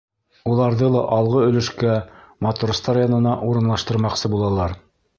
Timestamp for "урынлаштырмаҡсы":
3.53-4.35